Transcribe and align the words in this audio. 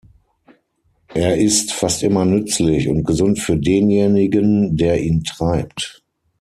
Er 1.13 1.37
ist 1.37 1.73
fast 1.73 2.01
immer 2.01 2.25
nützlich 2.25 2.89
und 2.89 3.03
gesund 3.05 3.37
für 3.37 3.55
denjenigen, 3.55 4.75
der 4.75 4.99
ihn 4.99 5.23
treibt. 5.23 6.01